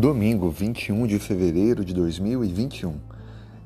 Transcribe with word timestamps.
Domingo, 0.00 0.50
21 0.50 1.06
de 1.06 1.18
fevereiro 1.18 1.84
de 1.84 1.92
2021. 1.92 2.94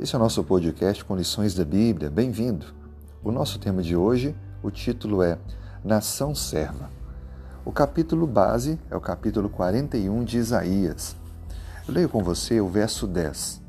Esse 0.00 0.14
é 0.14 0.18
o 0.18 0.22
nosso 0.22 0.42
podcast 0.42 1.04
com 1.04 1.14
lições 1.14 1.54
da 1.54 1.62
Bíblia. 1.62 2.08
Bem-vindo. 2.08 2.66
O 3.22 3.30
nosso 3.30 3.58
tema 3.58 3.82
de 3.82 3.94
hoje, 3.94 4.34
o 4.62 4.70
título 4.70 5.22
é 5.22 5.36
Nação 5.84 6.34
Serva. 6.34 6.88
O 7.66 7.70
capítulo 7.70 8.26
base 8.26 8.78
é 8.90 8.96
o 8.96 9.00
capítulo 9.00 9.50
41 9.50 10.24
de 10.24 10.38
Isaías. 10.38 11.14
Eu 11.86 11.92
leio 11.92 12.08
com 12.08 12.24
você 12.24 12.62
o 12.62 12.68
verso 12.68 13.06
10. 13.06 13.60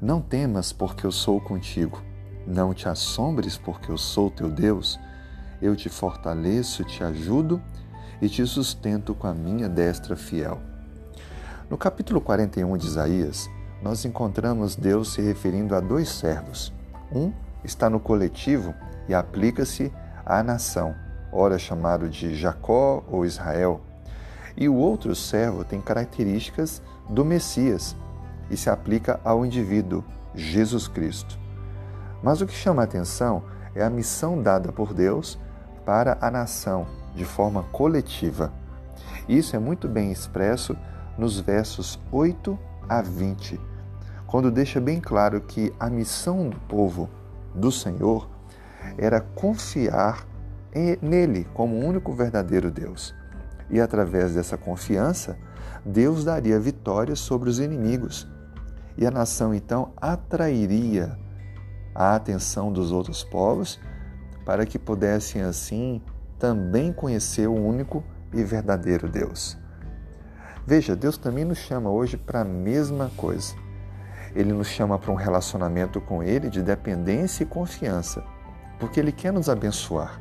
Não 0.00 0.20
temas, 0.22 0.72
porque 0.72 1.06
eu 1.06 1.12
sou 1.12 1.40
contigo. 1.40 2.02
Não 2.46 2.72
te 2.72 2.88
assombres, 2.88 3.58
porque 3.58 3.90
eu 3.90 3.98
sou 3.98 4.30
teu 4.30 4.50
Deus. 4.50 4.98
Eu 5.60 5.76
te 5.76 5.90
fortaleço, 5.90 6.84
te 6.84 7.04
ajudo 7.04 7.60
e 8.22 8.28
te 8.28 8.46
sustento 8.46 9.16
com 9.16 9.26
a 9.26 9.34
minha 9.34 9.68
destra 9.68 10.14
fiel. 10.14 10.60
No 11.68 11.76
capítulo 11.76 12.20
41 12.20 12.76
de 12.76 12.86
Isaías, 12.86 13.50
nós 13.82 14.04
encontramos 14.04 14.76
Deus 14.76 15.12
se 15.12 15.20
referindo 15.20 15.74
a 15.74 15.80
dois 15.80 16.08
servos. 16.08 16.72
Um 17.12 17.32
está 17.64 17.90
no 17.90 17.98
coletivo 17.98 18.72
e 19.08 19.14
aplica-se 19.14 19.92
à 20.24 20.40
nação, 20.40 20.94
ora 21.32 21.58
chamado 21.58 22.08
de 22.08 22.36
Jacó 22.36 23.02
ou 23.10 23.26
Israel. 23.26 23.80
E 24.56 24.68
o 24.68 24.76
outro 24.76 25.16
servo 25.16 25.64
tem 25.64 25.80
características 25.80 26.80
do 27.10 27.24
Messias 27.24 27.96
e 28.48 28.56
se 28.56 28.70
aplica 28.70 29.18
ao 29.24 29.44
indivíduo, 29.44 30.04
Jesus 30.32 30.86
Cristo. 30.86 31.36
Mas 32.22 32.40
o 32.40 32.46
que 32.46 32.54
chama 32.54 32.82
a 32.82 32.84
atenção 32.84 33.42
é 33.74 33.82
a 33.82 33.90
missão 33.90 34.40
dada 34.40 34.70
por 34.70 34.94
Deus 34.94 35.36
para 35.84 36.16
a 36.20 36.30
nação 36.30 37.01
de 37.14 37.24
forma 37.24 37.62
coletiva. 37.64 38.52
Isso 39.28 39.54
é 39.54 39.58
muito 39.58 39.88
bem 39.88 40.10
expresso 40.10 40.76
nos 41.16 41.38
versos 41.38 41.98
8 42.10 42.58
a 42.88 43.02
20, 43.02 43.60
quando 44.26 44.50
deixa 44.50 44.80
bem 44.80 45.00
claro 45.00 45.40
que 45.40 45.72
a 45.78 45.88
missão 45.88 46.48
do 46.48 46.58
povo 46.60 47.08
do 47.54 47.70
Senhor 47.70 48.28
era 48.96 49.20
confiar 49.20 50.26
nele 51.00 51.46
como 51.54 51.76
o 51.76 51.84
único 51.86 52.12
verdadeiro 52.12 52.70
Deus. 52.70 53.14
E 53.70 53.80
através 53.80 54.34
dessa 54.34 54.56
confiança, 54.56 55.38
Deus 55.84 56.24
daria 56.24 56.58
vitória 56.58 57.14
sobre 57.14 57.48
os 57.48 57.58
inimigos. 57.58 58.28
E 58.96 59.06
a 59.06 59.10
nação 59.10 59.54
então 59.54 59.92
atrairia 59.96 61.18
a 61.94 62.14
atenção 62.14 62.72
dos 62.72 62.90
outros 62.92 63.22
povos 63.24 63.80
para 64.44 64.66
que 64.66 64.78
pudessem 64.78 65.42
assim 65.42 66.02
também 66.42 66.92
conhecer 66.92 67.46
o 67.46 67.54
único 67.54 68.02
e 68.32 68.42
verdadeiro 68.42 69.08
Deus. 69.08 69.56
Veja, 70.66 70.96
Deus 70.96 71.16
também 71.16 71.44
nos 71.44 71.58
chama 71.58 71.88
hoje 71.88 72.16
para 72.16 72.40
a 72.40 72.44
mesma 72.44 73.12
coisa. 73.16 73.54
Ele 74.34 74.52
nos 74.52 74.66
chama 74.66 74.98
para 74.98 75.12
um 75.12 75.14
relacionamento 75.14 76.00
com 76.00 76.20
Ele 76.20 76.50
de 76.50 76.60
dependência 76.60 77.44
e 77.44 77.46
confiança, 77.46 78.24
porque 78.80 78.98
Ele 78.98 79.12
quer 79.12 79.32
nos 79.32 79.48
abençoar, 79.48 80.20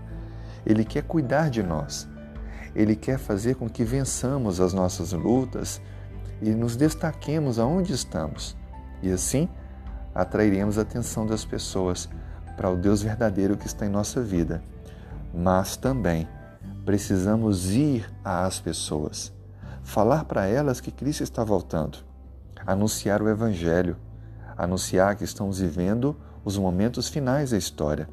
Ele 0.63 0.85
quer 0.85 1.01
cuidar 1.01 1.49
de 1.49 1.63
nós, 1.63 2.07
Ele 2.75 2.95
quer 2.95 3.17
fazer 3.17 3.55
com 3.55 3.67
que 3.67 3.83
vençamos 3.83 4.61
as 4.61 4.73
nossas 4.73 5.13
lutas 5.13 5.81
e 6.39 6.51
nos 6.51 6.75
destaquemos 6.75 7.57
aonde 7.57 7.93
estamos. 7.93 8.55
E 9.01 9.11
assim 9.11 9.49
atrairemos 10.13 10.77
a 10.77 10.83
atenção 10.83 11.25
das 11.25 11.43
pessoas 11.43 12.07
para 12.55 12.69
o 12.69 12.77
Deus 12.77 13.01
verdadeiro 13.01 13.57
que 13.57 13.65
está 13.65 13.87
em 13.87 13.89
nossa 13.89 14.21
vida. 14.21 14.61
Mas 15.33 15.77
também 15.77 16.27
precisamos 16.85 17.71
ir 17.71 18.11
às 18.23 18.59
pessoas 18.59 19.31
falar 19.83 20.25
para 20.25 20.45
elas 20.45 20.79
que 20.79 20.91
Cristo 20.91 21.23
está 21.23 21.43
voltando, 21.43 21.97
anunciar 22.65 23.21
o 23.21 23.29
Evangelho, 23.29 23.97
anunciar 24.57 25.15
que 25.15 25.23
estamos 25.23 25.59
vivendo 25.59 26.15
os 26.43 26.57
momentos 26.57 27.07
finais 27.07 27.51
da 27.51 27.57
história. 27.57 28.07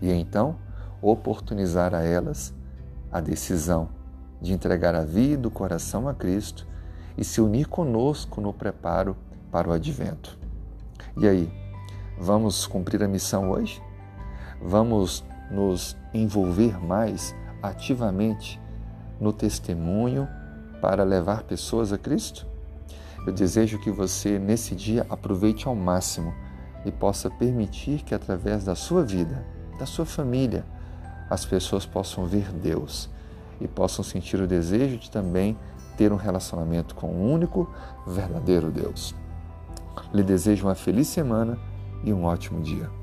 E 0.00 0.10
então, 0.10 0.56
oportunizar 1.02 1.94
a 1.94 2.02
elas 2.02 2.54
a 3.10 3.20
decisão 3.20 3.88
de 4.40 4.52
entregar 4.52 4.94
a 4.94 5.04
vida, 5.04 5.48
o 5.48 5.50
coração 5.50 6.08
a 6.08 6.14
Cristo 6.14 6.66
e 7.16 7.24
se 7.24 7.40
unir 7.40 7.66
conosco 7.66 8.40
no 8.40 8.52
preparo 8.52 9.16
para 9.50 9.68
o 9.68 9.72
advento. 9.72 10.38
E 11.16 11.26
aí, 11.26 11.52
vamos 12.18 12.66
cumprir 12.66 13.02
a 13.02 13.08
missão 13.08 13.50
hoje? 13.50 13.82
Vamos 14.62 15.24
nos 15.50 15.96
envolver 16.12 16.78
mais 16.82 17.34
ativamente 17.62 18.60
no 19.20 19.32
testemunho 19.32 20.28
para 20.80 21.04
levar 21.04 21.42
pessoas 21.42 21.92
a 21.92 21.98
Cristo? 21.98 22.46
Eu 23.26 23.32
desejo 23.32 23.78
que 23.78 23.90
você, 23.90 24.38
nesse 24.38 24.74
dia, 24.74 25.06
aproveite 25.10 25.66
ao 25.66 25.74
máximo 25.74 26.32
e 26.84 26.92
possa 26.92 27.30
permitir 27.30 28.02
que, 28.02 28.14
através 28.14 28.64
da 28.64 28.74
sua 28.74 29.04
vida, 29.04 29.44
da 29.78 29.86
sua 29.86 30.06
família, 30.06 30.64
as 31.28 31.44
pessoas 31.44 31.84
possam 31.84 32.24
ver 32.24 32.50
Deus 32.52 33.10
e 33.60 33.68
possam 33.68 34.04
sentir 34.04 34.40
o 34.40 34.46
desejo 34.46 34.96
de 34.96 35.10
também 35.10 35.58
ter 35.96 36.12
um 36.12 36.16
relacionamento 36.16 36.94
com 36.94 37.08
o 37.08 37.32
único, 37.32 37.68
verdadeiro 38.06 38.70
Deus. 38.70 39.14
Lhe 40.14 40.22
desejo 40.22 40.66
uma 40.66 40.74
feliz 40.74 41.08
semana 41.08 41.58
e 42.04 42.12
um 42.12 42.24
ótimo 42.24 42.62
dia. 42.62 42.97